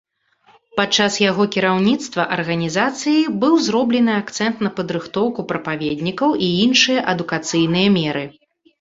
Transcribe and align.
Падчас 0.77 1.17
яго 1.23 1.43
кіраўніцтва 1.55 2.25
арганізацыяй 2.37 3.21
быў 3.45 3.59
зроблены 3.67 4.11
акцэнт 4.25 4.67
на 4.69 4.75
падрыхтоўку 4.83 5.49
прапаведнікаў 5.55 6.29
і 6.51 6.53
іншыя 6.67 7.09
адукацыйныя 7.17 7.87
меры. 8.03 8.31